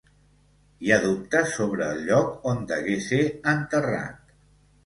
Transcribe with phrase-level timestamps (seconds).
[0.85, 3.23] Hi ha dubtes sobre el lloc on degué ser
[3.55, 4.37] enterrat.